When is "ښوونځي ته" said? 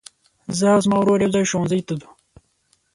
1.49-1.93